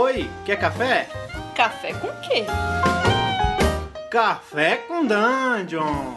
Oi, 0.00 0.30
quer 0.44 0.56
café? 0.56 1.08
Café 1.56 1.92
com 1.92 2.06
quê? 2.20 2.44
Café 4.08 4.76
com 4.76 5.04
Dungeon! 5.04 6.14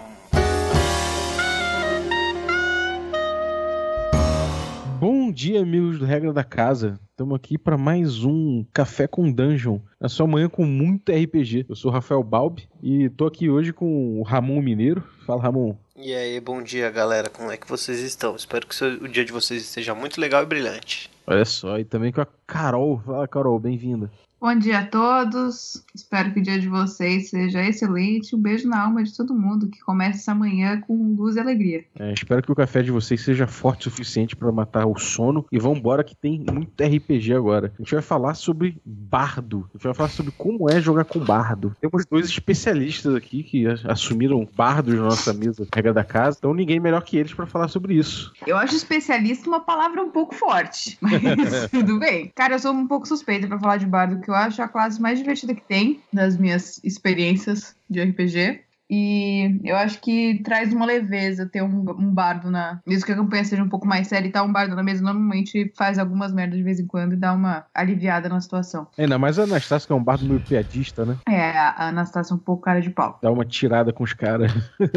Bom 4.99 5.31
dia, 5.31 5.63
amigos 5.63 5.97
do 5.97 6.05
Regra 6.05 6.31
da 6.31 6.43
Casa. 6.43 6.99
Estamos 7.09 7.35
aqui 7.35 7.57
para 7.57 7.75
mais 7.75 8.23
um 8.23 8.63
Café 8.71 9.07
com 9.07 9.31
Dungeon. 9.31 9.79
Na 9.99 10.07
sua 10.07 10.27
manhã 10.27 10.47
com 10.47 10.63
muito 10.63 11.11
RPG. 11.11 11.65
Eu 11.67 11.75
sou 11.75 11.89
o 11.89 11.93
Rafael 11.93 12.21
Balbi 12.21 12.69
e 12.83 13.09
tô 13.09 13.25
aqui 13.25 13.49
hoje 13.49 13.73
com 13.73 14.19
o 14.19 14.21
Ramon 14.21 14.61
Mineiro. 14.61 15.03
Fala, 15.25 15.41
Ramon. 15.41 15.75
E 15.97 16.13
aí, 16.13 16.39
bom 16.39 16.61
dia, 16.61 16.91
galera. 16.91 17.31
Como 17.31 17.51
é 17.51 17.57
que 17.57 17.67
vocês 17.67 17.99
estão? 18.01 18.35
Espero 18.35 18.67
que 18.67 18.83
o 18.85 19.07
dia 19.07 19.25
de 19.25 19.31
vocês 19.31 19.63
esteja 19.63 19.95
muito 19.95 20.21
legal 20.21 20.43
e 20.43 20.45
brilhante. 20.45 21.09
Olha 21.25 21.45
só, 21.45 21.79
e 21.79 21.85
também 21.85 22.11
com 22.11 22.21
a 22.21 22.27
Carol. 22.45 22.99
Fala, 22.99 23.27
Carol, 23.27 23.59
bem-vinda. 23.59 24.11
Bom 24.41 24.55
dia 24.55 24.79
a 24.79 24.85
todos. 24.87 25.85
Espero 25.93 26.33
que 26.33 26.39
o 26.39 26.41
dia 26.41 26.59
de 26.59 26.67
vocês 26.67 27.29
seja 27.29 27.63
excelente. 27.63 28.35
Um 28.35 28.39
beijo 28.39 28.67
na 28.67 28.81
alma 28.85 29.03
de 29.03 29.15
todo 29.15 29.35
mundo 29.35 29.69
que 29.69 29.79
comece 29.81 30.17
essa 30.17 30.33
manhã 30.33 30.81
com 30.81 31.13
luz 31.13 31.35
e 31.35 31.39
alegria. 31.39 31.85
É, 31.99 32.11
espero 32.11 32.41
que 32.41 32.51
o 32.51 32.55
café 32.55 32.81
de 32.81 32.89
vocês 32.89 33.21
seja 33.21 33.45
forte 33.45 33.87
o 33.87 33.91
suficiente 33.91 34.35
para 34.35 34.51
matar 34.51 34.87
o 34.87 34.97
sono. 34.97 35.45
E 35.51 35.59
vamos 35.59 35.77
embora 35.77 36.03
que 36.03 36.15
tem 36.15 36.43
muito 36.51 36.83
RPG 36.83 37.35
agora. 37.35 37.71
A 37.77 37.83
gente 37.83 37.93
vai 37.93 38.01
falar 38.01 38.33
sobre 38.33 38.81
bardo. 38.83 39.69
A 39.69 39.77
gente 39.77 39.83
vai 39.83 39.93
falar 39.93 40.09
sobre 40.09 40.31
como 40.31 40.67
é 40.67 40.81
jogar 40.81 41.03
com 41.03 41.19
bardo. 41.19 41.75
Temos 41.79 42.03
dois 42.07 42.25
especialistas 42.25 43.13
aqui 43.13 43.43
que 43.43 43.67
assumiram 43.87 44.49
bardos 44.57 44.95
na 44.95 45.03
nossa 45.03 45.33
mesa, 45.33 45.67
regra 45.71 45.93
da 45.93 46.03
casa. 46.03 46.37
Então 46.39 46.51
ninguém 46.51 46.79
melhor 46.79 47.03
que 47.03 47.15
eles 47.15 47.31
para 47.31 47.45
falar 47.45 47.67
sobre 47.67 47.93
isso. 47.93 48.33
Eu 48.47 48.57
acho 48.57 48.75
especialista 48.75 49.47
uma 49.47 49.59
palavra 49.59 50.01
um 50.01 50.09
pouco 50.09 50.33
forte, 50.33 50.97
mas 50.99 51.21
tudo 51.69 51.99
bem. 51.99 52.31
Cara, 52.33 52.55
eu 52.55 52.59
sou 52.59 52.73
um 52.73 52.87
pouco 52.87 53.07
suspeita 53.07 53.47
para 53.47 53.59
falar 53.59 53.77
de 53.77 53.85
bardo 53.85 54.19
que 54.19 54.30
eu 54.31 54.35
acho 54.35 54.61
a 54.61 54.67
classe 54.67 55.01
mais 55.01 55.19
divertida 55.19 55.53
que 55.53 55.61
tem 55.61 56.01
das 56.11 56.37
minhas 56.37 56.79
experiências 56.83 57.75
de 57.89 58.01
RPG. 58.01 58.61
E 58.91 59.61
eu 59.63 59.77
acho 59.77 60.01
que 60.01 60.41
traz 60.43 60.73
uma 60.73 60.85
leveza 60.85 61.45
ter 61.45 61.63
um, 61.63 61.85
um 61.97 62.13
bardo 62.13 62.51
na. 62.51 62.81
Mesmo 62.85 63.05
que 63.05 63.13
a 63.13 63.15
campanha 63.15 63.45
seja 63.45 63.63
um 63.63 63.69
pouco 63.69 63.87
mais 63.87 64.07
séria 64.07 64.27
e 64.27 64.31
tal, 64.31 64.45
um 64.45 64.51
bardo 64.51 64.75
na 64.75 64.83
mesa 64.83 65.01
normalmente 65.01 65.71
faz 65.77 65.97
algumas 65.97 66.33
merdas 66.33 66.57
de 66.57 66.63
vez 66.63 66.77
em 66.77 66.85
quando 66.85 67.13
e 67.13 67.15
dá 67.15 67.31
uma 67.31 67.65
aliviada 67.73 68.27
na 68.27 68.41
situação. 68.41 68.87
Ainda 68.97 69.17
mais 69.17 69.39
a 69.39 69.43
Anastácia, 69.43 69.87
que 69.87 69.93
é 69.93 69.95
um 69.95 70.03
bardo 70.03 70.25
meio 70.25 70.41
piadista, 70.41 71.05
né? 71.05 71.17
É, 71.29 71.51
a 71.51 71.87
Anastácia 71.87 72.33
é 72.33 72.35
um 72.35 72.39
pouco 72.39 72.63
cara 72.63 72.81
de 72.81 72.89
pau. 72.89 73.17
Dá 73.21 73.31
uma 73.31 73.45
tirada 73.45 73.93
com 73.93 74.03
os 74.03 74.11
caras. 74.11 74.51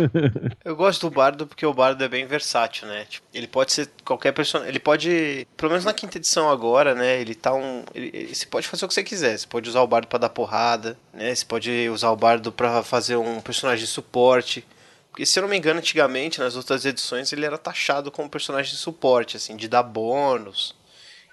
eu 0.64 0.74
gosto 0.74 1.08
do 1.08 1.14
bardo 1.14 1.46
porque 1.46 1.64
o 1.64 1.72
bardo 1.72 2.02
é 2.02 2.08
bem 2.08 2.26
versátil, 2.26 2.88
né? 2.88 3.04
Tipo, 3.04 3.26
ele 3.32 3.46
pode 3.46 3.72
ser 3.72 3.88
qualquer 4.04 4.32
personagem. 4.32 4.70
Ele 4.70 4.80
pode. 4.80 5.46
Pelo 5.56 5.70
menos 5.70 5.84
na 5.84 5.92
quinta 5.92 6.18
edição 6.18 6.50
agora, 6.50 6.96
né? 6.96 7.20
Ele 7.20 7.34
tá 7.34 7.54
um. 7.54 7.84
Ele, 7.94 8.10
ele, 8.12 8.34
você 8.34 8.46
pode 8.46 8.66
fazer 8.66 8.84
o 8.84 8.88
que 8.88 8.94
você 8.94 9.04
quiser. 9.04 9.38
Você 9.38 9.46
pode 9.46 9.68
usar 9.68 9.82
o 9.82 9.86
bardo 9.86 10.08
para 10.08 10.18
dar 10.18 10.30
porrada, 10.30 10.96
né? 11.12 11.32
Você 11.32 11.44
pode 11.44 11.88
usar 11.88 12.10
o 12.10 12.16
bardo 12.16 12.50
para 12.50 12.82
fazer 12.82 13.16
um 13.16 13.40
personagem 13.40 13.83
de 13.84 13.90
suporte. 13.90 14.64
Porque, 15.10 15.24
se 15.24 15.38
eu 15.38 15.42
não 15.42 15.48
me 15.48 15.56
engano, 15.56 15.78
antigamente, 15.78 16.40
nas 16.40 16.56
outras 16.56 16.84
edições, 16.84 17.32
ele 17.32 17.46
era 17.46 17.56
taxado 17.56 18.10
como 18.10 18.28
personagem 18.28 18.72
de 18.72 18.78
suporte, 18.78 19.36
assim, 19.36 19.56
de 19.56 19.68
dar 19.68 19.82
bônus, 19.84 20.74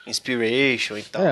inspiration 0.05 0.97
e 0.97 1.03
tal. 1.03 1.23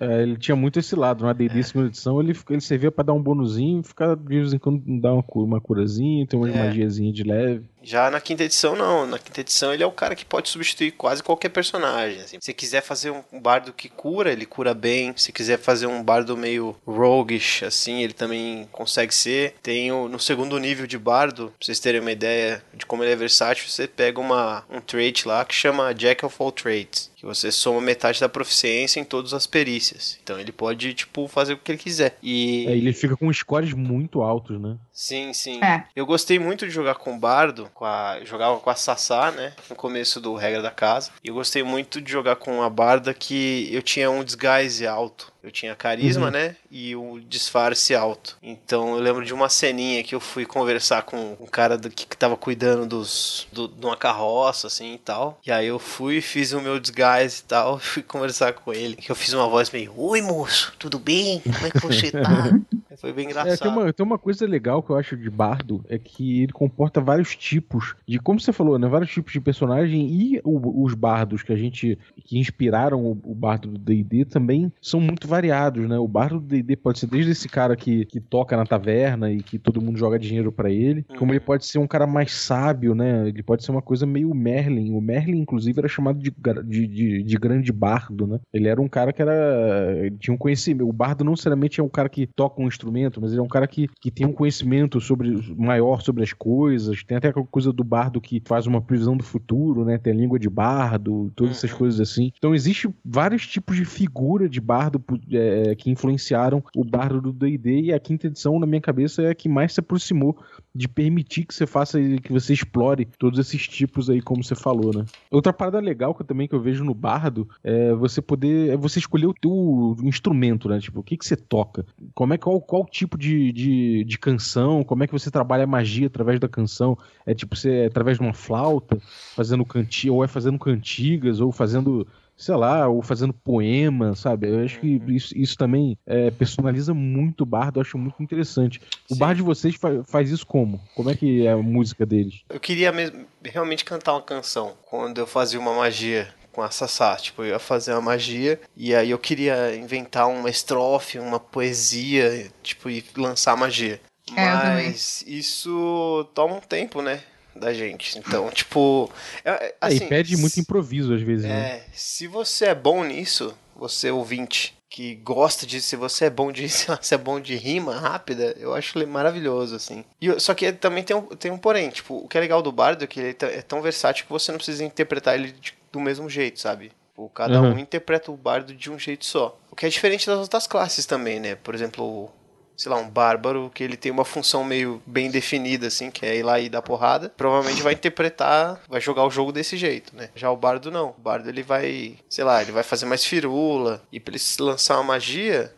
É, 0.00 0.06
é, 0.06 0.22
ele 0.22 0.36
tinha 0.36 0.56
muito 0.56 0.78
esse 0.78 0.94
lado. 0.94 1.24
Na 1.24 1.32
D&D 1.32 1.58
é. 1.58 1.62
segunda 1.62 1.88
edição, 1.88 2.20
ele, 2.20 2.34
ele 2.48 2.60
servia 2.60 2.90
para 2.90 3.04
dar 3.04 3.12
um 3.12 3.22
bonuzinho, 3.22 3.82
ficar 3.82 4.16
de 4.16 4.26
vez 4.26 4.52
em 4.52 4.58
quando 4.58 4.82
dar 5.00 5.12
uma, 5.12 5.24
uma 5.34 5.60
curazinha, 5.60 6.26
ter 6.26 6.36
uma 6.36 6.48
é. 6.48 6.66
magiazinha 6.66 7.12
de 7.12 7.22
leve. 7.22 7.68
Já 7.86 8.10
na 8.10 8.20
quinta 8.20 8.42
edição, 8.42 8.74
não. 8.74 9.06
Na 9.06 9.16
quinta 9.16 9.40
edição, 9.40 9.72
ele 9.72 9.84
é 9.84 9.86
o 9.86 9.92
cara 9.92 10.16
que 10.16 10.24
pode 10.24 10.48
substituir 10.48 10.90
quase 10.90 11.22
qualquer 11.22 11.50
personagem. 11.50 12.20
Assim. 12.20 12.38
Se 12.40 12.52
quiser 12.52 12.82
fazer 12.82 13.12
um 13.12 13.40
bardo 13.40 13.72
que 13.72 13.88
cura, 13.88 14.32
ele 14.32 14.44
cura 14.44 14.74
bem. 14.74 15.14
Se 15.16 15.30
quiser 15.30 15.56
fazer 15.56 15.86
um 15.86 16.02
bardo 16.02 16.36
meio 16.36 16.74
roguish, 16.84 17.62
assim, 17.62 18.02
ele 18.02 18.12
também 18.12 18.68
consegue 18.72 19.14
ser. 19.14 19.54
Tem 19.62 19.92
o, 19.92 20.08
no 20.08 20.18
segundo 20.18 20.58
nível 20.58 20.84
de 20.84 20.98
bardo, 20.98 21.52
pra 21.56 21.64
vocês 21.64 21.78
terem 21.78 22.00
uma 22.00 22.10
ideia 22.10 22.60
de 22.74 22.84
como 22.84 23.04
ele 23.04 23.12
é 23.12 23.16
versátil, 23.16 23.68
você 23.68 23.86
pega 23.86 24.20
uma, 24.20 24.64
um 24.68 24.80
trait 24.80 25.24
lá 25.24 25.44
que 25.44 25.54
chama 25.54 25.94
Jack 25.94 26.26
of 26.26 26.34
All 26.40 26.50
Traits. 26.50 27.12
Que 27.14 27.24
você 27.24 27.52
soma 27.52 27.80
metade 27.80 28.20
da 28.20 28.28
proficiência 28.28 28.98
em 28.98 29.04
todas 29.04 29.32
as 29.32 29.46
perícias. 29.46 30.18
Então 30.22 30.40
ele 30.40 30.50
pode, 30.50 30.92
tipo, 30.92 31.28
fazer 31.28 31.52
o 31.52 31.56
que 31.56 31.70
ele 31.70 31.78
quiser. 31.78 32.18
E... 32.20 32.66
É, 32.66 32.72
ele 32.72 32.92
fica 32.92 33.16
com 33.16 33.32
scores 33.32 33.72
muito 33.72 34.22
altos, 34.22 34.60
né? 34.60 34.76
Sim, 34.92 35.32
sim. 35.32 35.62
É. 35.62 35.84
Eu 35.94 36.04
gostei 36.04 36.38
muito 36.38 36.66
de 36.66 36.72
jogar 36.72 36.96
com 36.96 37.18
bardo 37.18 37.70
com 37.76 37.84
a, 37.84 38.20
jogava 38.24 38.58
com 38.58 38.70
a 38.70 38.74
Sassá, 38.74 39.30
né? 39.30 39.52
No 39.68 39.76
começo 39.76 40.18
do 40.18 40.34
Regra 40.34 40.62
da 40.62 40.70
Casa. 40.70 41.10
E 41.22 41.28
eu 41.28 41.34
gostei 41.34 41.62
muito 41.62 42.00
de 42.00 42.10
jogar 42.10 42.36
com 42.36 42.62
a 42.62 42.70
Barda 42.70 43.12
que 43.12 43.68
eu 43.70 43.82
tinha 43.82 44.10
um 44.10 44.24
disguise 44.24 44.86
alto. 44.86 45.30
Eu 45.42 45.50
tinha 45.50 45.76
carisma, 45.76 46.26
uhum. 46.26 46.32
né? 46.32 46.56
E 46.70 46.96
o 46.96 47.20
disfarce 47.20 47.94
alto. 47.94 48.36
Então 48.42 48.96
eu 48.96 49.00
lembro 49.00 49.24
de 49.24 49.32
uma 49.32 49.48
ceninha 49.48 50.02
que 50.02 50.14
eu 50.14 50.20
fui 50.20 50.44
conversar 50.44 51.02
com 51.02 51.36
um 51.38 51.46
cara 51.46 51.76
do, 51.76 51.88
que, 51.90 52.06
que 52.06 52.16
tava 52.16 52.36
cuidando 52.36 52.86
dos, 52.86 53.46
do, 53.52 53.68
de 53.68 53.86
uma 53.86 53.96
carroça, 53.96 54.66
assim 54.66 54.94
e 54.94 54.98
tal. 54.98 55.38
E 55.46 55.52
aí 55.52 55.66
eu 55.66 55.78
fui, 55.78 56.20
fiz 56.20 56.52
o 56.52 56.60
meu 56.60 56.80
disguise 56.80 57.42
e 57.42 57.44
tal, 57.46 57.78
fui 57.78 58.02
conversar 58.02 58.54
com 58.54 58.72
ele. 58.72 58.96
Que 58.96 59.12
eu 59.12 59.14
fiz 59.14 59.34
uma 59.34 59.46
voz 59.46 59.70
meio: 59.70 59.92
Oi, 59.96 60.22
moço, 60.22 60.72
tudo 60.78 60.98
bem? 60.98 61.40
Como 61.40 61.66
é 61.66 61.70
que 61.70 61.80
você 61.80 62.10
tá? 62.10 62.50
Foi 62.96 63.12
bem 63.12 63.26
engraçado. 63.26 63.52
É, 63.52 63.56
tem, 63.56 63.70
uma, 63.70 63.92
tem 63.92 64.06
uma 64.06 64.18
coisa 64.18 64.46
legal 64.46 64.82
que 64.82 64.90
eu 64.90 64.96
acho 64.96 65.16
de 65.16 65.30
Bardo: 65.30 65.84
é 65.88 65.98
que 65.98 66.42
ele 66.42 66.52
comporta 66.52 67.00
vários 67.00 67.34
tipos 67.36 67.94
de, 68.06 68.18
como 68.18 68.40
você 68.40 68.52
falou, 68.52 68.78
né? 68.78 68.88
Vários 68.88 69.10
tipos 69.10 69.32
de 69.32 69.40
personagem 69.40 70.08
e 70.08 70.40
o, 70.44 70.84
os 70.84 70.94
bardos 70.94 71.42
que 71.42 71.52
a 71.52 71.56
gente. 71.56 71.98
que 72.24 72.38
inspiraram 72.38 73.04
o, 73.04 73.10
o 73.24 73.34
bardo 73.34 73.68
do 73.68 73.78
DD 73.78 74.24
também 74.24 74.72
são 74.80 75.00
muito 75.00 75.28
variados, 75.28 75.88
né? 75.88 75.98
O 75.98 76.08
bardo 76.08 76.40
do 76.40 76.46
D&D 76.46 76.76
pode 76.76 76.98
ser 76.98 77.06
desde 77.06 77.32
esse 77.32 77.48
cara 77.48 77.76
que, 77.76 78.04
que 78.06 78.20
toca 78.20 78.56
na 78.56 78.64
taverna 78.64 79.30
e 79.30 79.42
que 79.42 79.58
todo 79.58 79.80
mundo 79.80 79.98
joga 79.98 80.18
dinheiro 80.18 80.50
para 80.52 80.70
ele, 80.70 81.04
uhum. 81.10 81.16
como 81.16 81.32
ele 81.32 81.40
pode 81.40 81.66
ser 81.66 81.78
um 81.78 81.86
cara 81.86 82.06
mais 82.06 82.32
sábio, 82.32 82.94
né? 82.94 83.28
Ele 83.28 83.42
pode 83.42 83.64
ser 83.64 83.70
uma 83.70 83.82
coisa 83.82 84.06
meio 84.06 84.34
Merlin. 84.34 84.92
O 84.92 85.00
Merlin, 85.00 85.40
inclusive, 85.40 85.78
era 85.78 85.88
chamado 85.88 86.18
de, 86.18 86.32
de, 86.64 86.86
de, 86.86 87.22
de 87.22 87.36
grande 87.36 87.72
bardo, 87.72 88.26
né? 88.26 88.40
Ele 88.52 88.68
era 88.68 88.80
um 88.80 88.88
cara 88.88 89.12
que 89.12 89.22
era... 89.22 90.10
tinha 90.18 90.34
um 90.34 90.38
conhecimento. 90.38 90.88
O 90.88 90.92
bardo 90.92 91.24
não 91.24 91.32
necessariamente 91.32 91.80
é 91.80 91.84
um 91.84 91.88
cara 91.88 92.08
que 92.08 92.26
toca 92.26 92.60
um 92.60 92.68
instrumento, 92.68 92.85
mas 93.20 93.32
ele 93.32 93.40
é 93.40 93.42
um 93.42 93.48
cara 93.48 93.66
que, 93.66 93.88
que 94.00 94.10
tem 94.10 94.26
um 94.26 94.32
conhecimento 94.32 95.00
sobre 95.00 95.54
maior 95.56 96.00
sobre 96.00 96.22
as 96.22 96.32
coisas. 96.32 97.02
Tem 97.04 97.16
até 97.16 97.28
aquela 97.28 97.46
coisa 97.46 97.72
do 97.72 97.84
bardo 97.84 98.20
que 98.20 98.42
faz 98.44 98.66
uma 98.66 98.80
previsão 98.80 99.16
do 99.16 99.24
futuro, 99.24 99.84
né? 99.84 99.98
Tem 99.98 100.12
a 100.12 100.16
língua 100.16 100.38
de 100.38 100.48
bardo, 100.48 101.30
todas 101.34 101.56
essas 101.56 101.72
uhum. 101.72 101.78
coisas 101.78 102.00
assim. 102.00 102.32
Então 102.36 102.54
existe 102.54 102.88
vários 103.04 103.46
tipos 103.46 103.76
de 103.76 103.84
figura 103.84 104.48
de 104.48 104.60
bardo 104.60 105.02
é, 105.32 105.74
que 105.74 105.90
influenciaram 105.90 106.62
o 106.74 106.84
bardo 106.84 107.20
do 107.20 107.32
D&D 107.32 107.82
e 107.82 107.92
a 107.92 108.00
quinta 108.00 108.26
edição, 108.26 108.58
na 108.58 108.66
minha 108.66 108.80
cabeça, 108.80 109.22
é 109.22 109.30
a 109.30 109.34
que 109.34 109.48
mais 109.48 109.72
se 109.72 109.80
aproximou 109.80 110.36
de 110.74 110.88
permitir 110.88 111.44
que 111.44 111.54
você 111.54 111.66
faça, 111.66 111.98
que 112.00 112.32
você 112.32 112.52
explore 112.52 113.08
todos 113.18 113.38
esses 113.38 113.66
tipos 113.66 114.10
aí, 114.10 114.20
como 114.20 114.44
você 114.44 114.54
falou, 114.54 114.94
né? 114.94 115.04
Outra 115.30 115.52
parada 115.52 115.80
legal 115.80 116.14
que 116.14 116.22
eu, 116.22 116.26
também 116.26 116.46
que 116.46 116.54
eu 116.54 116.60
vejo 116.60 116.84
no 116.84 116.94
bardo 116.94 117.48
é 117.64 117.94
você 117.94 118.20
poder, 118.20 118.70
é 118.70 118.76
você 118.76 118.98
escolher 118.98 119.26
o 119.26 119.34
teu 119.34 119.96
instrumento, 120.02 120.68
né? 120.68 120.78
Tipo, 120.78 121.00
o 121.00 121.02
que 121.02 121.16
que 121.16 121.24
você 121.26 121.36
toca? 121.36 121.84
Como 122.14 122.34
é 122.34 122.38
qual, 122.38 122.60
qual 122.60 122.75
tipo 122.84 123.16
de, 123.16 123.52
de, 123.52 124.04
de 124.04 124.18
canção? 124.18 124.84
Como 124.84 125.04
é 125.04 125.06
que 125.06 125.12
você 125.12 125.30
trabalha 125.30 125.64
a 125.64 125.66
magia 125.66 126.06
através 126.06 126.38
da 126.38 126.48
canção? 126.48 126.98
É 127.24 127.34
tipo, 127.34 127.56
você 127.56 127.70
é 127.70 127.86
através 127.86 128.18
de 128.18 128.24
uma 128.24 128.34
flauta, 128.34 128.98
fazendo 129.34 129.64
cantiga, 129.64 130.12
ou 130.12 130.24
é 130.24 130.28
fazendo 130.28 130.58
cantigas, 130.58 131.40
ou 131.40 131.52
fazendo 131.52 132.06
sei 132.36 132.54
lá, 132.54 132.86
ou 132.86 133.00
fazendo 133.00 133.32
poema, 133.32 134.14
sabe? 134.14 134.48
Eu 134.48 134.62
acho 134.62 134.78
que 134.78 134.96
uhum. 134.96 135.10
isso, 135.10 135.36
isso 135.36 135.56
também 135.56 135.96
é, 136.06 136.30
personaliza 136.30 136.92
muito 136.92 137.42
o 137.42 137.46
bardo, 137.46 137.78
eu 137.78 137.80
acho 137.80 137.96
muito 137.96 138.22
interessante. 138.22 138.80
O 139.10 139.14
Sim. 139.14 139.18
bar 139.18 139.34
de 139.34 139.42
vocês 139.42 139.74
faz, 139.74 140.04
faz 140.06 140.30
isso 140.30 140.46
como? 140.46 140.78
Como 140.94 141.08
é 141.08 141.14
que 141.14 141.46
é 141.46 141.52
a 141.52 141.56
música 141.56 142.04
deles? 142.04 142.42
Eu 142.50 142.60
queria 142.60 142.92
mesmo, 142.92 143.24
realmente 143.42 143.84
cantar 143.84 144.12
uma 144.12 144.22
canção 144.22 144.74
quando 144.84 145.18
eu 145.18 145.26
fazia 145.26 145.58
uma 145.58 145.74
magia 145.74 146.28
com 146.56 146.62
a 146.62 146.70
Sassá. 146.70 147.14
Tipo, 147.16 147.42
eu 147.42 147.50
ia 147.50 147.58
fazer 147.58 147.92
uma 147.92 148.00
magia 148.00 148.58
e 148.74 148.94
aí 148.94 149.10
eu 149.10 149.18
queria 149.18 149.76
inventar 149.76 150.26
uma 150.26 150.48
estrofe, 150.48 151.18
uma 151.18 151.38
poesia, 151.38 152.50
tipo, 152.62 152.88
e 152.88 153.04
lançar 153.14 153.52
a 153.52 153.56
magia. 153.56 154.00
É, 154.34 154.44
Mas 154.44 155.22
isso 155.26 156.26
toma 156.34 156.54
um 156.54 156.60
tempo, 156.60 157.02
né? 157.02 157.22
da 157.54 157.72
gente. 157.72 158.18
Então, 158.18 158.50
tipo. 158.52 159.10
É, 159.42 159.50
é 159.50 159.74
assim, 159.80 160.02
é, 160.02 160.06
e 160.06 160.08
pede 160.08 160.36
muito 160.36 160.60
improviso 160.60 161.14
às 161.14 161.22
vezes. 161.22 161.46
É, 161.46 161.48
né? 161.48 161.82
se 161.92 162.26
você 162.26 162.66
é 162.66 162.74
bom 162.74 163.02
nisso, 163.02 163.56
você 163.74 164.10
ouvinte 164.10 164.75
que 164.88 165.16
gosta 165.16 165.66
disso, 165.66 165.88
se 165.88 165.96
você 165.96 166.26
é 166.26 166.30
bom 166.30 166.52
de, 166.52 166.68
se 166.68 167.14
é 167.14 167.18
bom 167.18 167.40
de 167.40 167.56
rima 167.56 167.96
rápida, 167.96 168.54
eu 168.58 168.74
acho 168.74 168.96
ele 168.98 169.06
maravilhoso, 169.06 169.74
assim. 169.74 170.04
E, 170.20 170.38
só 170.40 170.54
que 170.54 170.72
também 170.72 171.02
tem 171.02 171.16
um, 171.16 171.22
tem 171.22 171.50
um 171.50 171.58
porém, 171.58 171.90
tipo, 171.90 172.16
o 172.16 172.28
que 172.28 172.38
é 172.38 172.40
legal 172.40 172.62
do 172.62 172.72
bardo 172.72 173.04
é 173.04 173.06
que 173.06 173.20
ele 173.20 173.36
é 173.40 173.62
tão 173.62 173.82
versátil 173.82 174.24
que 174.24 174.32
você 174.32 174.50
não 174.52 174.58
precisa 174.58 174.84
interpretar 174.84 175.34
ele 175.34 175.52
de, 175.52 175.74
do 175.92 176.00
mesmo 176.00 176.28
jeito, 176.28 176.60
sabe? 176.60 176.92
Tipo, 177.16 177.30
cada 177.30 177.60
uhum. 177.60 177.72
um 177.72 177.78
interpreta 177.78 178.30
o 178.30 178.36
bardo 178.36 178.74
de 178.74 178.90
um 178.90 178.98
jeito 178.98 179.24
só. 179.24 179.58
O 179.70 179.76
que 179.76 179.86
é 179.86 179.88
diferente 179.88 180.26
das 180.26 180.38
outras 180.38 180.66
classes 180.66 181.06
também, 181.06 181.40
né? 181.40 181.54
Por 181.54 181.74
exemplo, 181.74 182.30
sei 182.76 182.90
lá, 182.90 182.98
um 182.98 183.08
bárbaro 183.08 183.70
que 183.74 183.82
ele 183.82 183.96
tem 183.96 184.12
uma 184.12 184.24
função 184.24 184.62
meio 184.62 185.02
bem 185.06 185.30
definida, 185.30 185.86
assim, 185.86 186.10
que 186.10 186.26
é 186.26 186.36
ir 186.36 186.42
lá 186.42 186.60
e 186.60 186.68
dar 186.68 186.82
porrada, 186.82 187.32
provavelmente 187.36 187.82
vai 187.82 187.94
interpretar, 187.94 188.80
vai 188.88 189.00
jogar 189.00 189.24
o 189.24 189.30
jogo 189.30 189.52
desse 189.52 189.76
jeito, 189.76 190.14
né? 190.14 190.28
Já 190.34 190.50
o 190.50 190.56
bardo 190.56 190.90
não. 190.90 191.10
O 191.10 191.20
bardo 191.20 191.48
ele 191.48 191.62
vai, 191.62 192.16
sei 192.28 192.44
lá, 192.44 192.62
ele 192.62 192.72
vai 192.72 192.82
fazer 192.82 193.06
mais 193.06 193.24
firula. 193.24 194.02
E 194.12 194.20
pra 194.20 194.34
ele 194.34 194.42
lançar 194.60 194.96
uma 194.96 195.04
magia, 195.04 195.72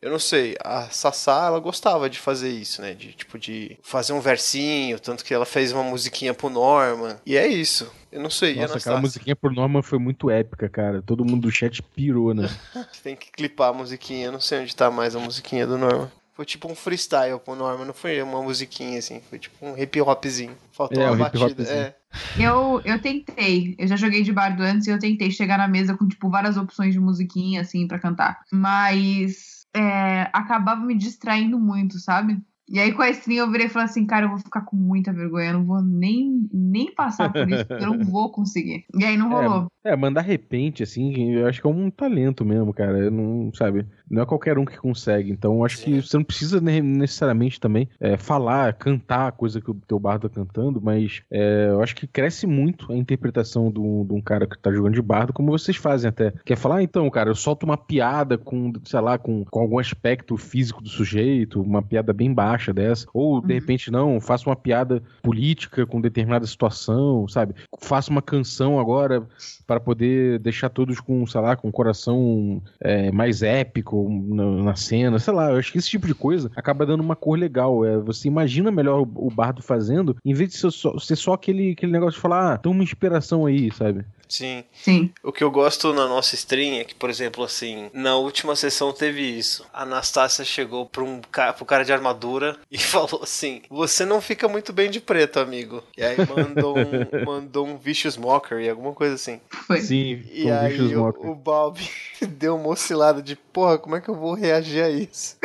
eu 0.00 0.10
não 0.10 0.18
sei, 0.18 0.56
a 0.62 0.82
Sassá, 0.90 1.46
ela 1.46 1.58
gostava 1.58 2.08
de 2.10 2.18
fazer 2.18 2.50
isso, 2.50 2.82
né? 2.82 2.92
De, 2.92 3.12
tipo, 3.12 3.38
de 3.38 3.78
fazer 3.82 4.12
um 4.12 4.20
versinho, 4.20 5.00
tanto 5.00 5.24
que 5.24 5.32
ela 5.32 5.46
fez 5.46 5.72
uma 5.72 5.82
musiquinha 5.82 6.34
pro 6.34 6.50
Norman. 6.50 7.16
E 7.24 7.36
é 7.36 7.46
isso. 7.46 7.90
Eu 8.12 8.20
não 8.20 8.30
sei. 8.30 8.56
Nossa, 8.56 8.78
aquela 8.78 9.00
musiquinha 9.00 9.34
pro 9.34 9.52
Norman 9.52 9.82
foi 9.82 9.98
muito 9.98 10.30
épica, 10.30 10.68
cara. 10.68 11.02
Todo 11.02 11.24
mundo 11.24 11.42
do 11.42 11.50
chat 11.50 11.82
pirou, 11.82 12.34
né? 12.34 12.48
Tem 13.02 13.16
que 13.16 13.32
clipar 13.32 13.70
a 13.70 13.72
musiquinha. 13.72 14.26
Eu 14.26 14.32
não 14.32 14.40
sei 14.40 14.60
onde 14.60 14.76
tá 14.76 14.90
mais 14.90 15.16
a 15.16 15.18
musiquinha 15.18 15.66
do 15.66 15.76
Norman. 15.76 16.10
Foi 16.36 16.44
tipo 16.44 16.70
um 16.70 16.74
freestyle 16.74 17.40
pro 17.40 17.54
Norman, 17.56 17.86
não 17.86 17.94
foi 17.94 18.20
uma 18.20 18.42
musiquinha 18.42 18.98
assim, 18.98 19.22
foi 19.30 19.38
tipo 19.38 19.56
um 19.64 19.74
hip 19.74 19.98
hopzinho. 20.02 20.54
Faltou 20.70 21.02
é, 21.02 21.06
uma 21.06 21.14
um 21.14 21.18
batida. 21.18 21.62
É. 21.62 21.96
Eu, 22.38 22.82
eu 22.84 23.00
tentei, 23.00 23.74
eu 23.78 23.88
já 23.88 23.96
joguei 23.96 24.22
de 24.22 24.34
bardo 24.34 24.62
antes 24.62 24.86
e 24.86 24.90
eu 24.90 24.98
tentei 24.98 25.30
chegar 25.30 25.56
na 25.56 25.66
mesa 25.66 25.96
com 25.96 26.06
tipo 26.06 26.28
várias 26.28 26.58
opções 26.58 26.92
de 26.92 27.00
musiquinha 27.00 27.62
assim 27.62 27.88
para 27.88 27.98
cantar. 27.98 28.40
Mas 28.52 29.66
é, 29.74 30.28
acabava 30.30 30.82
me 30.82 30.94
distraindo 30.94 31.58
muito, 31.58 31.98
sabe? 31.98 32.38
E 32.68 32.80
aí 32.80 32.92
com 32.92 33.02
a 33.02 33.10
stream 33.10 33.38
eu 33.38 33.50
virei 33.50 33.66
e 33.66 33.70
falei 33.70 33.86
assim, 33.86 34.04
cara, 34.04 34.26
eu 34.26 34.30
vou 34.30 34.38
ficar 34.38 34.62
com 34.62 34.76
muita 34.76 35.12
vergonha, 35.12 35.50
eu 35.50 35.54
não 35.54 35.64
vou 35.64 35.80
nem, 35.82 36.48
nem 36.52 36.92
passar 36.92 37.32
por 37.32 37.48
isso, 37.48 37.64
porque 37.66 37.84
eu 37.84 37.94
não 37.94 38.04
vou 38.04 38.30
conseguir. 38.30 38.84
E 38.98 39.04
aí 39.04 39.16
não 39.16 39.30
é, 39.30 39.46
rolou. 39.46 39.66
É, 39.84 39.92
é, 39.92 39.96
mandar 39.96 40.22
repente, 40.22 40.82
assim, 40.82 41.32
eu 41.32 41.46
acho 41.46 41.60
que 41.60 41.66
é 41.66 41.70
um 41.70 41.90
talento 41.90 42.44
mesmo, 42.44 42.74
cara. 42.74 43.08
Não, 43.10 43.52
sabe? 43.54 43.86
Não 44.10 44.22
é 44.22 44.26
qualquer 44.26 44.58
um 44.58 44.64
que 44.64 44.76
consegue. 44.78 45.30
Então, 45.30 45.64
acho 45.64 45.78
que 45.78 46.02
você 46.02 46.16
não 46.16 46.24
precisa 46.24 46.60
necessariamente 46.60 47.60
também 47.60 47.88
é, 48.00 48.16
falar, 48.16 48.72
cantar 48.72 49.28
a 49.28 49.32
coisa 49.32 49.60
que 49.60 49.70
o 49.70 49.74
teu 49.74 49.98
bardo 49.98 50.28
tá 50.28 50.34
cantando, 50.34 50.80
mas 50.80 51.22
é, 51.30 51.68
eu 51.70 51.82
acho 51.82 51.94
que 51.94 52.06
cresce 52.06 52.46
muito 52.46 52.92
a 52.92 52.96
interpretação 52.96 53.70
de 53.70 53.78
um 53.78 54.20
cara 54.20 54.46
que 54.46 54.58
tá 54.58 54.72
jogando 54.72 54.94
de 54.94 55.02
bardo, 55.02 55.32
como 55.32 55.52
vocês 55.52 55.76
fazem 55.76 56.08
até. 56.08 56.32
Quer 56.44 56.56
falar, 56.56 56.76
ah, 56.76 56.82
então, 56.82 57.08
cara, 57.10 57.30
eu 57.30 57.34
solto 57.34 57.64
uma 57.64 57.76
piada 57.76 58.36
com, 58.36 58.72
sei 58.84 59.00
lá, 59.00 59.18
com, 59.18 59.44
com 59.44 59.60
algum 59.60 59.78
aspecto 59.78 60.36
físico 60.36 60.82
do 60.82 60.88
sujeito, 60.88 61.60
uma 61.60 61.82
piada 61.82 62.12
bem 62.12 62.32
baixa 62.32 62.55
dessa, 62.72 63.06
ou 63.12 63.40
de 63.40 63.52
uhum. 63.52 63.60
repente 63.60 63.90
não, 63.90 64.20
faço 64.20 64.48
uma 64.48 64.56
piada 64.56 65.02
política 65.22 65.86
com 65.86 66.00
determinada 66.00 66.46
situação, 66.46 67.26
sabe? 67.28 67.54
Faço 67.78 68.10
uma 68.10 68.22
canção 68.22 68.78
agora 68.78 69.26
para 69.66 69.80
poder 69.80 70.38
deixar 70.38 70.68
todos 70.68 71.00
com, 71.00 71.26
sei 71.26 71.40
lá, 71.40 71.56
com 71.56 71.68
o 71.68 71.72
coração 71.72 72.62
é, 72.80 73.10
mais 73.10 73.42
épico 73.42 74.08
na, 74.10 74.44
na, 74.64 74.76
cena, 74.76 75.18
sei 75.18 75.34
lá, 75.34 75.50
eu 75.50 75.58
acho 75.58 75.72
que 75.72 75.78
esse 75.78 75.90
tipo 75.90 76.06
de 76.06 76.14
coisa 76.14 76.50
acaba 76.56 76.86
dando 76.86 77.00
uma 77.00 77.16
cor 77.16 77.38
legal. 77.38 77.84
É, 77.84 77.98
você 77.98 78.28
imagina 78.28 78.70
melhor 78.70 79.00
o, 79.00 79.26
o 79.26 79.30
bardo 79.30 79.62
fazendo, 79.62 80.16
em 80.24 80.34
vez 80.34 80.50
de 80.50 80.56
ser 80.56 80.70
só, 80.70 80.98
ser 80.98 81.16
só 81.16 81.32
aquele, 81.32 81.72
aquele 81.72 81.92
negócio 81.92 82.14
de 82.14 82.20
falar, 82.20 82.54
ah, 82.54 82.58
tem 82.58 82.70
uma 82.70 82.82
inspiração 82.82 83.46
aí, 83.46 83.70
sabe? 83.72 84.04
Sim. 84.28 84.64
Sim. 84.72 85.10
O 85.22 85.32
que 85.32 85.44
eu 85.44 85.50
gosto 85.50 85.92
na 85.92 86.06
nossa 86.06 86.34
stream 86.34 86.80
é 86.80 86.84
que, 86.84 86.94
por 86.94 87.10
exemplo, 87.10 87.44
assim, 87.44 87.90
na 87.92 88.16
última 88.16 88.56
sessão 88.56 88.92
teve 88.92 89.22
isso. 89.22 89.64
A 89.72 89.82
Anastácia 89.82 90.44
chegou 90.44 90.86
pra 90.86 91.02
um 91.02 91.20
cara, 91.30 91.52
pro 91.52 91.64
cara 91.64 91.84
de 91.84 91.92
armadura 91.92 92.56
e 92.70 92.78
falou 92.78 93.20
assim: 93.22 93.62
Você 93.70 94.04
não 94.04 94.20
fica 94.20 94.48
muito 94.48 94.72
bem 94.72 94.90
de 94.90 95.00
preto, 95.00 95.38
amigo. 95.38 95.82
E 95.96 96.02
aí 96.02 96.16
mandou 96.26 96.76
um, 96.78 97.24
mandou 97.24 97.66
um 97.66 97.76
Vicious 97.76 98.16
Mockery, 98.16 98.68
alguma 98.68 98.92
coisa 98.92 99.14
assim. 99.14 99.40
Foi. 99.66 99.80
Sim, 99.80 100.24
e 100.32 100.46
um 100.46 100.58
aí 100.58 100.96
o, 100.96 101.08
o 101.30 101.34
Bob 101.34 101.80
deu 102.28 102.56
uma 102.56 102.68
oscilada 102.68 103.22
de 103.22 103.36
porra, 103.36 103.78
como 103.78 103.96
é 103.96 104.00
que 104.00 104.08
eu 104.08 104.14
vou 104.14 104.34
reagir 104.34 104.82
a 104.82 104.90
isso? 104.90 105.36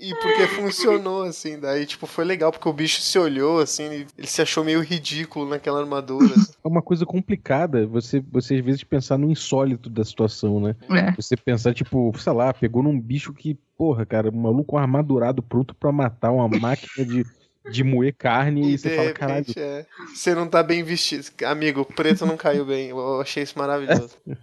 E 0.00 0.14
porque 0.14 0.46
funcionou, 0.48 1.22
assim, 1.22 1.58
daí, 1.58 1.86
tipo, 1.86 2.06
foi 2.06 2.24
legal, 2.24 2.50
porque 2.52 2.68
o 2.68 2.72
bicho 2.72 3.00
se 3.00 3.18
olhou, 3.18 3.60
assim, 3.60 4.06
ele 4.16 4.26
se 4.26 4.42
achou 4.42 4.64
meio 4.64 4.80
ridículo 4.80 5.48
naquela 5.48 5.80
armadura. 5.80 6.34
É 6.64 6.68
uma 6.68 6.82
coisa 6.82 7.06
complicada 7.06 7.86
você, 7.86 8.20
você 8.30 8.56
às 8.56 8.64
vezes 8.64 8.84
pensar 8.84 9.18
no 9.18 9.30
insólito 9.30 9.88
da 9.88 10.04
situação, 10.04 10.60
né? 10.60 10.76
É. 10.90 11.12
Você 11.12 11.36
pensar, 11.36 11.74
tipo, 11.74 12.12
sei 12.18 12.32
lá, 12.32 12.52
pegou 12.52 12.82
num 12.82 12.98
bicho 13.00 13.32
que, 13.32 13.58
porra, 13.76 14.04
cara, 14.04 14.30
um 14.30 14.42
maluco 14.42 14.76
armadurado 14.76 15.42
pronto 15.42 15.74
para 15.74 15.92
matar 15.92 16.32
uma 16.32 16.48
máquina 16.48 17.06
de 17.06 17.24
de 17.70 17.84
moer 17.84 18.14
carne 18.16 18.70
e, 18.70 18.74
e 18.74 18.78
você 18.78 18.96
fala, 18.96 19.12
caralho. 19.12 19.46
É, 19.56 19.86
você 20.14 20.34
não 20.34 20.46
tá 20.46 20.62
bem 20.62 20.82
vestido. 20.82 21.26
Amigo, 21.44 21.84
preto 21.84 22.26
não 22.26 22.36
caiu 22.36 22.64
bem. 22.64 22.90
Eu 22.90 23.20
achei 23.20 23.42
isso 23.42 23.58
maravilhoso. 23.58 24.16